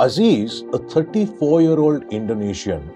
[0.00, 2.88] Aziz, a 34 year old Indonesian,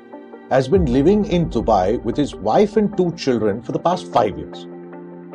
[0.50, 4.38] has been living in Dubai with his wife and two children for the past five
[4.38, 4.66] years.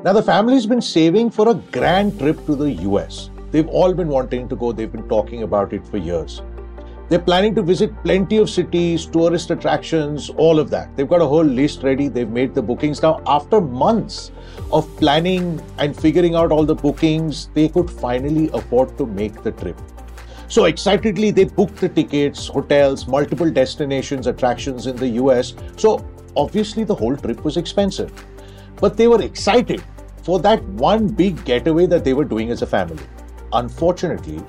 [0.02, 3.32] Now, the family's been saving for a grand trip to the US.
[3.52, 6.42] They've all been wanting to go, they've been talking about it for years.
[7.10, 10.96] They're planning to visit plenty of cities, tourist attractions, all of that.
[10.96, 12.08] They've got a whole list ready.
[12.08, 13.02] They've made the bookings.
[13.02, 14.32] Now, after months
[14.72, 19.52] of planning and figuring out all the bookings, they could finally afford to make the
[19.52, 19.78] trip.
[20.50, 25.56] So excitedly, they booked the tickets, hotels, multiple destinations, attractions in the US.
[25.76, 26.06] So
[26.36, 28.12] obviously, the whole trip was expensive.
[28.78, 29.84] But they were excited
[30.24, 33.04] for that one big getaway that they were doing as a family.
[33.54, 34.42] Unfortunately,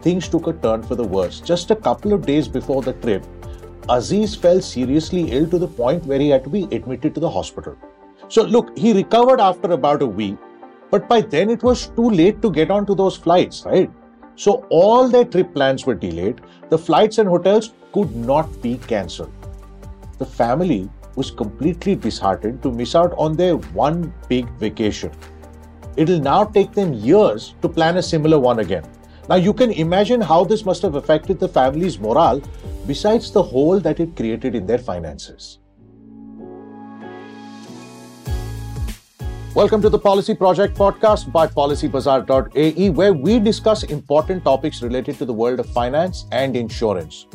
[0.00, 1.40] things took a turn for the worse.
[1.40, 3.24] Just a couple of days before the trip,
[3.88, 7.30] Aziz fell seriously ill to the point where he had to be admitted to the
[7.30, 7.76] hospital.
[8.28, 10.36] So, look, he recovered after about a week,
[10.90, 13.90] but by then it was too late to get onto those flights, right?
[14.36, 16.40] So all their trip plans were delayed.
[16.70, 19.32] The flights and hotels could not be cancelled.
[20.18, 25.12] The family was completely disheartened to miss out on their one big vacation.
[25.96, 28.84] It'll now take them years to plan a similar one again.
[29.28, 32.42] Now, you can imagine how this must have affected the family's morale,
[32.86, 35.58] besides the hole that it created in their finances.
[39.54, 45.26] Welcome to the Policy Project podcast by PolicyBazaar.ae, where we discuss important topics related to
[45.26, 47.26] the world of finance and insurance.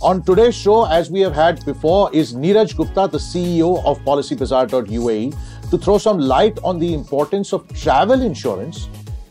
[0.00, 5.36] On today's show, as we have had before, is Neeraj Gupta, the CEO of PolicyBazaar.uae,
[5.70, 8.88] to throw some light on the importance of travel insurance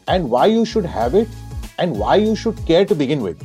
[0.10, 1.30] and why you should have it
[1.80, 3.42] and why you should care to begin with.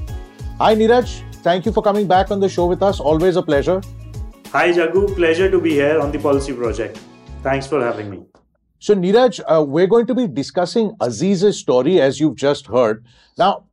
[0.59, 1.23] Hi, Neeraj.
[1.45, 2.99] Thank you for coming back on the show with us.
[2.99, 3.81] Always a pleasure.
[4.51, 5.15] Hi, Jagu.
[5.15, 6.99] Pleasure to be here on the Policy Project.
[7.45, 8.25] Thanks for having me.
[8.83, 13.05] So, Neeraj, uh, we're going to be discussing Aziz's story as you've just heard.
[13.39, 13.67] Now,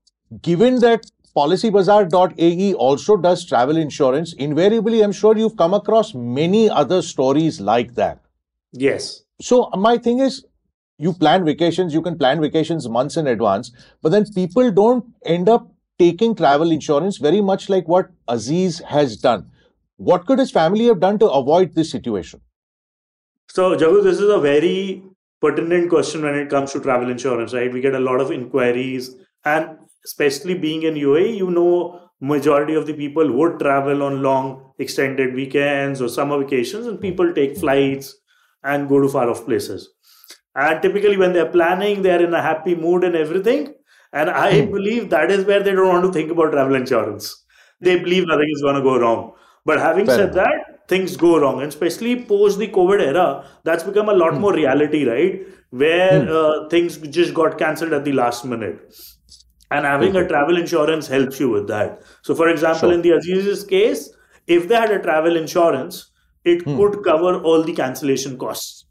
[0.44, 7.02] given that PolicyBazaar.ae also does travel insurance, invariably, I'm sure you've come across many other
[7.02, 8.20] stories like that.
[8.72, 9.24] Yes.
[9.42, 10.46] So, my thing is,
[11.00, 13.72] you plan vacations, you can plan vacations months in advance,
[14.04, 19.18] but then people don't end up taking travel insurance very much like what Aziz has
[19.18, 19.50] done.
[19.98, 22.42] What could his family have done to avoid this situation?
[23.50, 25.04] So, Jagu, this is a very
[25.42, 27.72] pertinent question when it comes to travel insurance, right?
[27.72, 32.86] We get a lot of inquiries, and especially being in UAE, you know, majority of
[32.86, 38.16] the people would travel on long extended weekends or summer vacations, and people take flights
[38.64, 39.90] and go to far off places.
[40.56, 43.74] And typically, when they're planning, they're in a happy mood and everything.
[44.14, 44.72] And I hmm.
[44.72, 47.46] believe that is where they don't want to think about travel insurance.
[47.82, 49.34] They believe nothing is going to go wrong.
[49.70, 50.46] But having Fair said enough.
[50.46, 53.28] that, things go wrong and especially post the covid era
[53.70, 54.40] that's become a lot mm.
[54.46, 56.38] more reality right where mm.
[56.40, 59.02] uh, things just got cancelled at the last minute
[59.72, 60.26] and having okay.
[60.26, 62.94] a travel insurance helps you with that so for example sure.
[62.94, 64.10] in the aziz's case
[64.48, 66.02] if they had a travel insurance
[66.44, 66.78] it mm.
[66.80, 68.86] could cover all the cancellation costs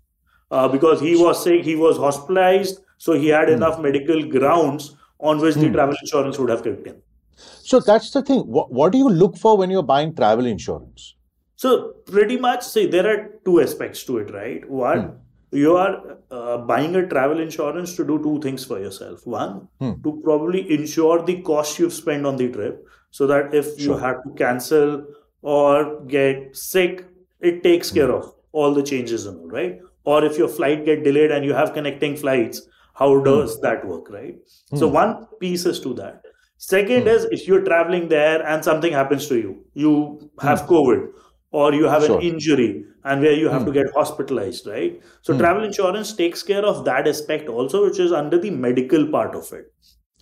[0.52, 3.54] uh, because he was sick he was hospitalized so he had hmm.
[3.54, 4.86] enough medical grounds
[5.20, 5.74] on which the hmm.
[5.74, 6.96] travel insurance would have kicked in
[7.38, 11.14] so that's the thing what, what do you look for when you're buying travel insurance
[11.58, 14.68] so pretty much, see, there are two aspects to it, right?
[14.70, 15.56] One, hmm.
[15.56, 19.26] you are uh, buying a travel insurance to do two things for yourself.
[19.26, 19.94] One, hmm.
[20.04, 23.78] to probably insure the cost you've spent on the trip, so that if sure.
[23.78, 25.04] you have to cancel
[25.42, 27.06] or get sick,
[27.40, 28.18] it takes care hmm.
[28.22, 29.80] of all the changes and all, right?
[30.04, 32.62] Or if your flight get delayed and you have connecting flights,
[32.94, 33.24] how hmm.
[33.24, 34.36] does that work, right?
[34.76, 34.94] So hmm.
[34.94, 36.22] one piece is to that.
[36.58, 41.06] Second is if you're traveling there and something happens to you, you have COVID
[41.52, 42.18] or you have sure.
[42.18, 43.66] an injury and where you have mm.
[43.66, 43.78] to hmm.
[43.78, 45.00] get hospitalized, right?
[45.22, 45.38] So mm.
[45.38, 49.50] travel insurance takes care of that aspect also, which is under the medical part of
[49.52, 49.72] it.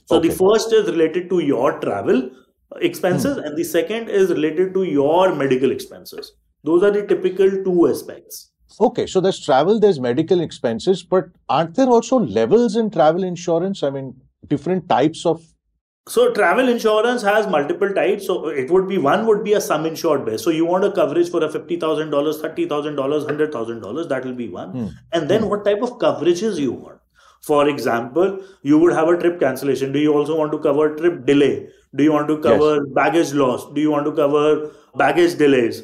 [0.05, 0.29] So okay.
[0.29, 2.31] the first is related to your travel
[2.81, 3.47] expenses, mm.
[3.47, 6.33] and the second is related to your medical expenses.
[6.65, 8.53] Those are the typical two aspects.
[8.79, 13.83] Okay, so there's travel, there's medical expenses, but aren't there also levels in travel insurance?
[13.83, 14.15] I mean,
[14.49, 15.43] different types of
[16.09, 18.27] so travel insurance has multiple types.
[18.27, 20.43] So it would be one would be a sum insured base.
[20.43, 23.81] So you want a coverage for a fifty thousand dollars, thirty thousand dollars, hundred thousand
[23.81, 24.07] dollars.
[24.09, 24.73] That will be one.
[24.73, 24.93] Mm.
[25.13, 25.49] And then mm.
[25.49, 27.01] what type of coverages you want?
[27.41, 29.93] For example, you would have a trip cancellation.
[29.93, 31.69] Do you also want to cover trip delay?
[31.95, 32.95] Do you want to cover yes.
[32.95, 33.73] baggage loss?
[33.73, 35.83] Do you want to cover baggage delays?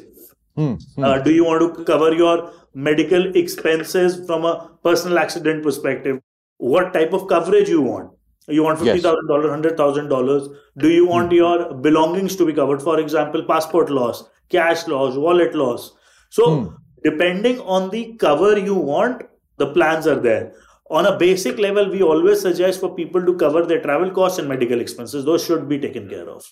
[0.57, 0.81] Mm.
[0.97, 6.21] Uh, do you want to cover your medical expenses from a personal accident perspective?
[6.57, 8.11] What type of coverage you want?
[8.47, 10.49] You want fifty thousand dollars, hundred thousand dollars.
[10.77, 11.35] Do you want mm.
[11.35, 12.81] your belongings to be covered?
[12.81, 15.93] For example, passport loss, cash loss, wallet loss.
[16.29, 16.77] So, mm.
[17.03, 19.23] depending on the cover you want,
[19.57, 20.53] the plans are there.
[20.89, 24.49] On a basic level, we always suggest for people to cover their travel costs and
[24.49, 25.23] medical expenses.
[25.23, 26.43] Those should be taken care of.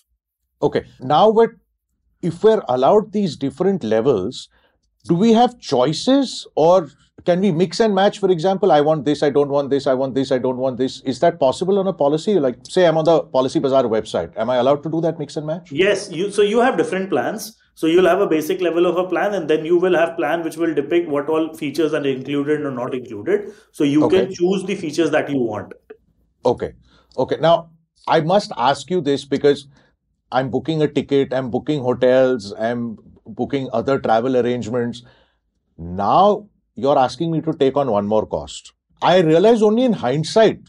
[0.62, 0.84] Okay.
[1.00, 1.50] Now, but
[2.22, 4.48] if we're allowed these different levels,
[5.04, 6.88] do we have choices or
[7.24, 9.94] can we mix and match for example i want this i don't want this i
[9.94, 11.00] want this i don't want this?
[11.02, 12.38] Is that possible on a policy?
[12.38, 14.32] Like say i'm on the policy bazaar website.
[14.36, 15.70] Am i allowed to do that mix and match?
[15.72, 17.58] Yes you so you have different plans.
[17.74, 20.42] So you'll have a basic level of a plan and then you will have plan
[20.44, 23.52] which will depict what all features are included or not included.
[23.72, 24.26] So you okay.
[24.26, 25.72] can choose the features that you want.
[26.44, 26.72] Okay.
[27.16, 27.36] Okay.
[27.40, 27.70] Now
[28.08, 29.66] i must ask you this because
[30.32, 32.96] i'm booking a ticket i'm booking hotels i'm
[33.26, 35.02] booking other travel arrangements.
[35.78, 38.72] Now you're asking me to take on one more cost.
[39.00, 40.60] I realize only in hindsight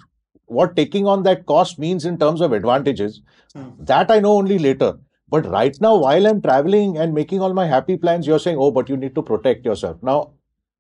[0.46, 3.22] what taking on that cost means in terms of advantages.
[3.56, 3.86] Mm.
[3.86, 4.98] That I know only later.
[5.30, 8.72] But right now, while I'm traveling and making all my happy plans, you're saying, oh,
[8.72, 9.98] but you need to protect yourself.
[10.04, 10.34] Now,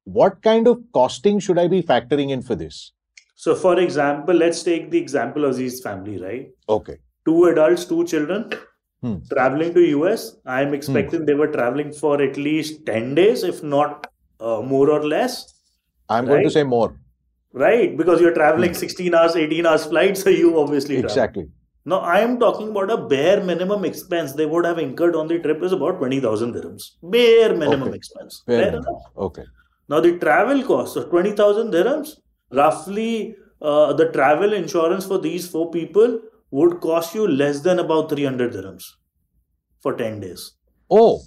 [0.04, 2.92] what kind of costing should I be factoring in for this?
[3.36, 6.50] So, for example, let's take the example of this family, right?
[6.70, 6.98] Okay.
[7.25, 8.52] Two adults, two children,
[9.02, 9.16] hmm.
[9.31, 10.36] traveling to US.
[10.46, 11.25] I'm expecting hmm.
[11.25, 14.08] they were traveling for at least 10 days, if not
[14.40, 15.54] uh, more or less.
[16.10, 16.34] I'm right?
[16.34, 16.96] going to say more.
[17.54, 18.78] Right, because you're traveling hmm.
[18.78, 21.44] 16 hours, 18 hours flight, so you obviously exactly.
[21.44, 21.60] Travel.
[21.86, 25.38] Now, I am talking about a bare minimum expense they would have incurred on the
[25.40, 26.84] trip is about 20,000 dirhams.
[27.04, 27.98] Bare minimum okay.
[27.98, 28.42] expense.
[28.48, 28.96] Bare minimum.
[29.18, 29.44] Okay.
[29.90, 32.12] Now, the travel cost of 20,000 dirhams,
[32.52, 36.20] roughly uh, the travel insurance for these four people
[36.52, 38.86] would cost you less than about 300 dirhams
[39.82, 40.54] for 10 days.
[40.90, 41.22] Oh,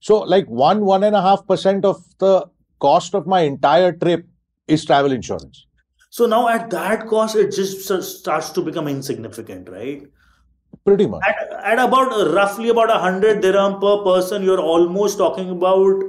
[0.00, 2.46] so, like one, one and a half percent of the
[2.78, 4.26] cost of my entire trip
[4.66, 5.66] is travel insurance.
[6.08, 7.86] So now at that cost, it just
[8.18, 10.02] starts to become insignificant, right?
[10.84, 11.22] Pretty much.
[11.28, 16.02] At, at about roughly about a hundred dirham per person, you're almost talking about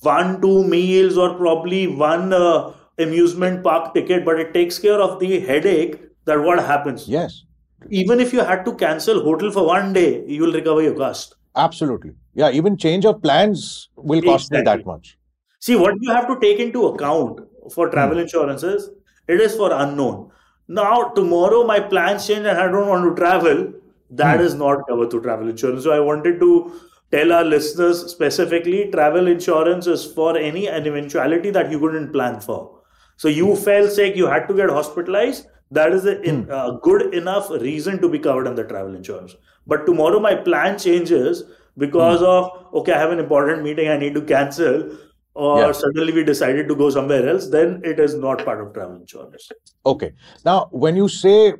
[0.00, 5.20] one, two meals or probably one uh, amusement park ticket, but it takes care of
[5.20, 7.06] the headache that what happens.
[7.06, 7.44] Yes.
[7.90, 11.34] Even if you had to cancel hotel for one day, you will recover your cost.
[11.54, 12.12] Absolutely.
[12.36, 14.58] Yeah, even change of plans will cost exactly.
[14.58, 15.16] me that much.
[15.58, 17.40] See, what you have to take into account
[17.72, 18.24] for travel hmm.
[18.24, 18.90] insurances,
[19.26, 20.30] it is for unknown.
[20.68, 23.72] Now, tomorrow my plans change and I don't want to travel.
[24.10, 24.44] That hmm.
[24.44, 25.84] is not covered through travel insurance.
[25.84, 26.78] So I wanted to
[27.10, 32.40] tell our listeners specifically travel insurance is for any an eventuality that you couldn't plan
[32.40, 32.82] for.
[33.16, 33.62] So you hmm.
[33.64, 35.46] fell sick, you had to get hospitalized.
[35.70, 39.34] That is a, in, uh, good enough reason to be covered under travel insurance.
[39.66, 41.44] But tomorrow my plan changes
[41.76, 42.26] because mm.
[42.26, 44.90] of okay i have an important meeting i need to cancel
[45.36, 45.72] or yeah.
[45.72, 49.50] suddenly we decided to go somewhere else then it is not part of travel insurance.
[49.84, 50.12] Okay.
[50.44, 51.54] Now when you say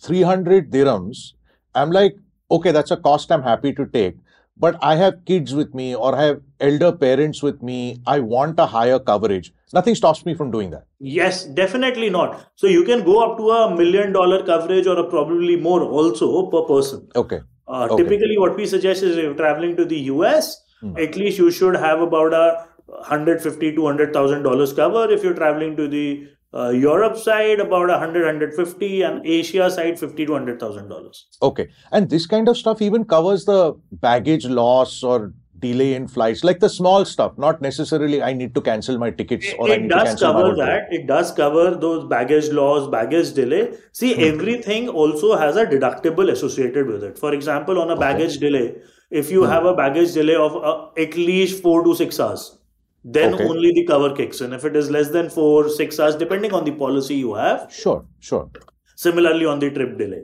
[0.00, 1.34] 300 dirhams
[1.74, 2.16] i'm like
[2.50, 4.16] okay that's a cost i'm happy to take
[4.64, 8.58] but i have kids with me or i have elder parents with me i want
[8.58, 9.52] a higher coverage.
[9.72, 10.84] Nothing stops me from doing that.
[11.00, 12.50] Yes definitely not.
[12.54, 16.62] So you can go up to a million dollar coverage or probably more also per
[16.62, 17.08] person.
[17.16, 18.02] Okay uh, okay.
[18.02, 20.96] Typically, what we suggest is if you're traveling to the US, hmm.
[20.98, 25.10] at least you should have about a 150 to 100,000 dollars cover.
[25.10, 30.26] If you're traveling to the uh, Europe side, about 100, 150, and Asia side, 50
[30.26, 31.26] to 100,000 dollars.
[31.42, 36.44] Okay, and this kind of stuff even covers the baggage loss or delay in flights,
[36.44, 39.76] like the small stuff, not necessarily I need to cancel my tickets or it, I
[39.76, 40.92] need does to cancel cover that.
[40.92, 43.74] It does cover those baggage loss, baggage delay.
[43.92, 44.20] See, hmm.
[44.22, 47.18] everything also has a deductible associated with it.
[47.18, 48.46] For example, on a baggage okay.
[48.50, 48.76] delay,
[49.10, 49.50] if you hmm.
[49.50, 52.58] have a baggage delay of uh, at least four to six hours,
[53.04, 53.44] then okay.
[53.44, 54.52] only the cover kicks in.
[54.52, 57.72] If it is less than four, six hours, depending on the policy you have.
[57.72, 58.50] Sure, sure.
[58.96, 60.22] Similarly, on the trip delay.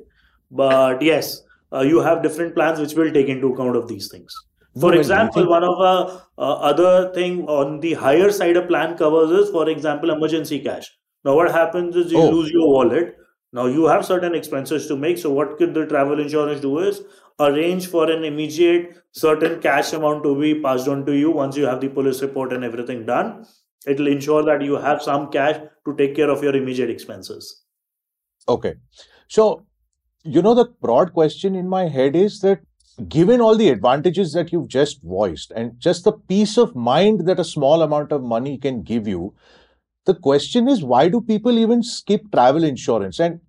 [0.51, 4.35] But yes, uh, you have different plans which will take into account of these things.
[4.79, 9.31] For example, one of the uh, other thing on the higher side of plan covers
[9.31, 10.91] is, for example, emergency cash.
[11.25, 12.31] Now, what happens is you oh.
[12.31, 13.17] lose your wallet.
[13.53, 15.19] Now, you have certain expenses to make.
[15.19, 17.03] So, what could the travel insurance do is
[17.41, 21.65] arrange for an immediate certain cash amount to be passed on to you once you
[21.65, 23.45] have the police report and everything done.
[23.87, 27.65] It will ensure that you have some cash to take care of your immediate expenses.
[28.49, 28.75] Okay.
[29.29, 29.67] So,
[30.23, 32.61] you know, the broad question in my head is that
[33.09, 37.41] given all the advantages that you've just voiced and just the peace of mind that
[37.41, 39.35] a small amount of money can give you,
[40.07, 43.21] the question is why do people even skip travel insurance?
[43.21, 43.41] And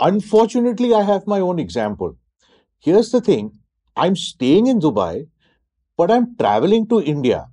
[0.00, 2.16] unfortunately, I have my own example.
[2.78, 3.52] Here's the thing
[3.96, 5.28] I'm staying in Dubai,
[5.96, 7.48] but I'm traveling to India.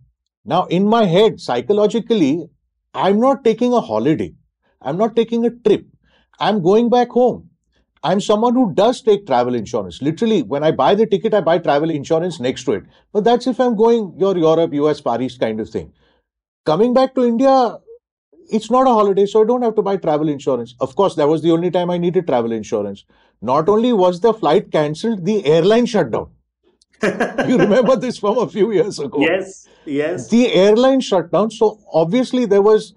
[0.45, 2.47] Now, in my head, psychologically,
[2.93, 4.33] I'm not taking a holiday,
[4.81, 5.85] I'm not taking a trip,
[6.39, 7.49] I'm going back home.
[8.05, 9.99] I'm someone who does take travel insurance.
[9.99, 12.83] Literally, when I buy the ticket, I buy travel insurance next to it.
[13.11, 15.91] But that's if I'm going your Europe, US, Paris kind of thing.
[16.67, 17.79] Coming back to India,
[18.51, 20.75] it's not a holiday, so I don't have to buy travel insurance.
[20.79, 23.05] Of course, that was the only time I needed travel insurance.
[23.41, 26.29] Not only was the flight cancelled, the airline shut down.
[27.49, 29.19] you remember this from a few years ago?
[29.19, 30.29] Yes, yes.
[30.29, 31.49] The airline shut down.
[31.49, 32.93] So obviously there was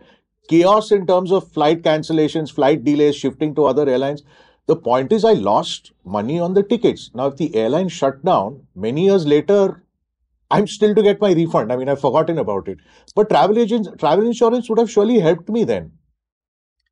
[0.50, 4.22] chaos in terms of flight cancellations, flight delays, shifting to other airlines.
[4.68, 7.10] The point is, I lost money on the tickets.
[7.14, 9.82] Now, if the airline shut down, many years later,
[10.50, 11.72] I'm still to get my refund.
[11.72, 12.78] I mean, I've forgotten about it.
[13.14, 15.92] But travel agents, travel insurance would have surely helped me then.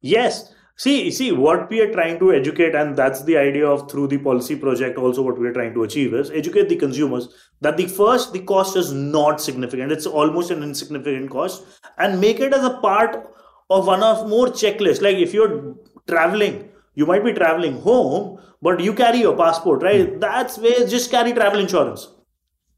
[0.01, 0.55] Yes.
[0.79, 4.19] See, see, what we are trying to educate, and that's the idea of through the
[4.19, 4.99] policy project.
[4.99, 7.29] Also, what we are trying to achieve is educate the consumers
[7.63, 9.91] that the first the cost is not significant.
[9.91, 11.65] It's almost an insignificant cost,
[11.97, 13.27] and make it as a part
[13.71, 15.01] of one of more checklists.
[15.01, 20.13] Like if you're traveling, you might be traveling home, but you carry your passport, right?
[20.13, 20.21] Mm.
[20.21, 22.09] That's where just carry travel insurance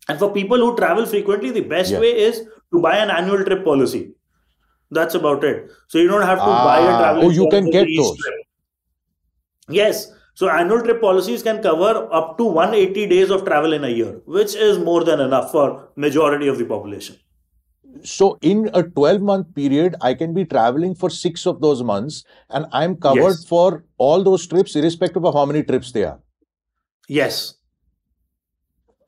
[0.09, 2.01] and for people who travel frequently, the best yeah.
[2.01, 4.13] way is to buy an annual trip policy.
[4.91, 5.71] That's about it.
[5.89, 7.25] So you don't have to ah, buy a travel.
[7.27, 8.17] Oh, you can get those.
[8.19, 8.35] Trip.
[9.69, 10.11] Yes.
[10.35, 14.23] So annual trip policies can cover up to 180 days of travel in a year,
[14.25, 17.17] which is more than enough for majority of the population.
[18.05, 22.25] So in a 12 month period, I can be traveling for six of those months
[22.50, 23.45] and I'm covered yes.
[23.45, 26.21] for all those trips, irrespective of how many trips they are.
[27.09, 27.55] Yes.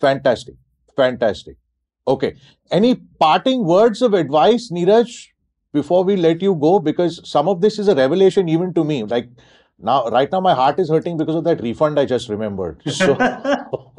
[0.00, 0.54] Fantastic.
[0.96, 1.56] Fantastic.
[2.06, 2.36] Okay.
[2.70, 5.28] Any parting words of advice, Neeraj,
[5.72, 6.80] before we let you go?
[6.80, 9.04] Because some of this is a revelation even to me.
[9.04, 9.28] Like
[9.78, 12.82] now, right now, my heart is hurting because of that refund I just remembered.
[12.86, 13.16] So.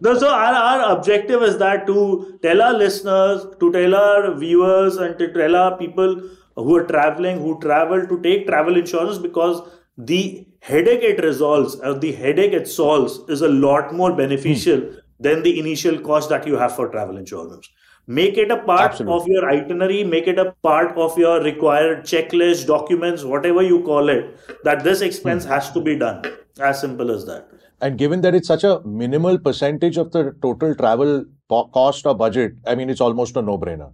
[0.00, 4.96] no, so our, our objective is that to tell our listeners, to tell our viewers,
[4.96, 6.22] and to tell our people
[6.56, 9.62] who are traveling, who travel, to take travel insurance because
[9.96, 14.80] the headache it resolves, or the headache it solves, is a lot more beneficial.
[14.80, 17.68] Hmm than the initial cost that you have for travel insurance.
[18.06, 19.20] Make it a part Absolutely.
[19.20, 24.08] of your itinerary, make it a part of your required checklist, documents, whatever you call
[24.08, 25.50] it, that this expense hmm.
[25.50, 26.24] has to be done.
[26.58, 27.50] As simple as that.
[27.80, 32.54] And given that it's such a minimal percentage of the total travel cost or budget,
[32.66, 33.92] I mean, it's almost a no brainer.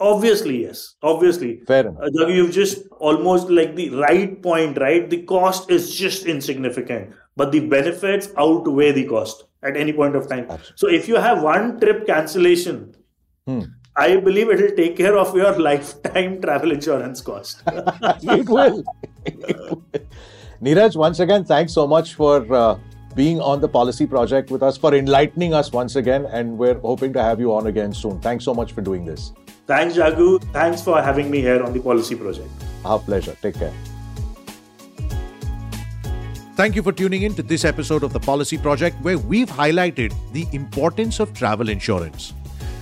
[0.00, 0.94] Obviously, yes.
[1.02, 1.60] Obviously.
[1.66, 2.02] Fair enough.
[2.02, 5.10] Uh, you've just almost like the right point, right?
[5.10, 10.28] The cost is just insignificant, but the benefits outweigh the cost at any point of
[10.28, 10.46] time.
[10.48, 10.76] Absolutely.
[10.76, 12.94] So if you have one trip cancellation,
[13.46, 13.62] hmm.
[13.96, 17.62] I believe it will take care of your lifetime travel insurance cost.
[17.66, 18.84] it will.
[20.62, 22.78] Neeraj, once again, thanks so much for uh,
[23.14, 27.12] being on the policy project with us, for enlightening us once again, and we're hoping
[27.12, 28.20] to have you on again soon.
[28.20, 29.32] Thanks so much for doing this.
[29.66, 30.42] Thanks, Jagu.
[30.52, 32.48] Thanks for having me here on the policy project.
[32.84, 33.36] Our pleasure.
[33.42, 33.72] Take care.
[36.54, 40.12] Thank you for tuning in to this episode of the Policy Project, where we've highlighted
[40.32, 42.32] the importance of travel insurance.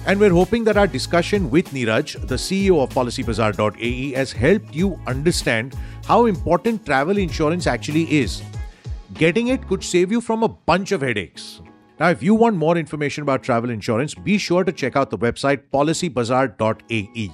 [0.07, 4.99] And we're hoping that our discussion with Neeraj, the CEO of PolicyBazaar.ae, has helped you
[5.07, 5.75] understand
[6.07, 8.41] how important travel insurance actually is.
[9.19, 11.63] Getting it could save you from a bunch of headaches.
[11.99, 15.17] Now, if you want more information about travel insurance, be sure to check out the
[15.17, 17.33] website PolicyBazaar.ae.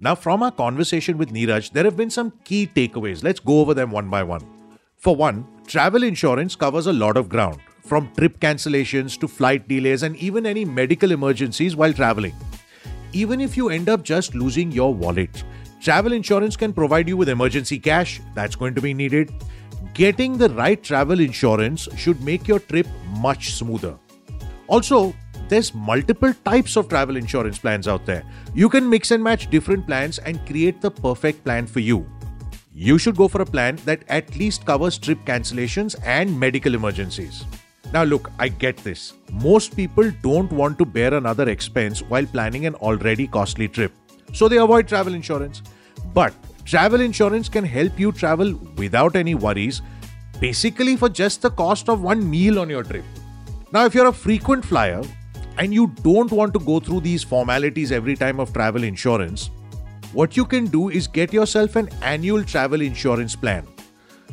[0.00, 3.22] Now, from our conversation with Neeraj, there have been some key takeaways.
[3.22, 4.40] Let's go over them one by one.
[4.96, 10.04] For one, travel insurance covers a lot of ground, from trip cancellations to flight delays
[10.04, 12.34] and even any medical emergencies while traveling.
[13.12, 15.44] Even if you end up just losing your wallet,
[15.82, 19.30] travel insurance can provide you with emergency cash that's going to be needed.
[19.94, 22.86] Getting the right travel insurance should make your trip
[23.18, 23.98] much smoother.
[24.66, 25.14] Also,
[25.48, 28.22] there's multiple types of travel insurance plans out there.
[28.54, 32.06] You can mix and match different plans and create the perfect plan for you
[32.80, 37.44] you should go for a plan that at least covers trip cancellations and medical emergencies.
[37.92, 39.14] Now, look, I get this.
[39.32, 43.92] Most people don't want to bear another expense while planning an already costly trip,
[44.32, 45.60] so they avoid travel insurance.
[46.14, 46.34] But
[46.68, 49.80] travel insurance can help you travel without any worries,
[50.38, 53.04] basically for just the cost of one meal on your trip.
[53.72, 55.02] Now, if you're a frequent flyer
[55.56, 59.48] and you don't want to go through these formalities every time of travel insurance,
[60.12, 63.66] what you can do is get yourself an annual travel insurance plan.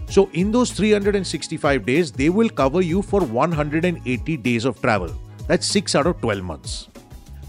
[0.07, 5.09] So, in those 365 days, they will cover you for 180 days of travel.
[5.47, 6.89] That's 6 out of 12 months.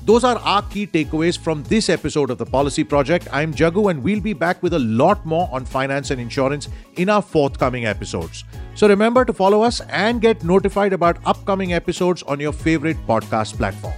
[0.06, 3.26] Those are our key takeaways from this episode of the Policy Project.
[3.32, 7.08] I'm Jagu, and we'll be back with a lot more on finance and insurance in
[7.08, 8.44] our forthcoming episodes.
[8.76, 13.56] So remember to follow us and get notified about upcoming episodes on your favorite podcast
[13.56, 13.94] platform.